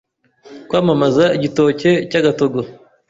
Kwamamaza 0.69 1.23
Igitoke 1.37 1.91
cy’agatogo 2.09 2.59